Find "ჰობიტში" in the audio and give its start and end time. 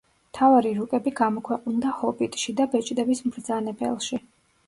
1.99-2.55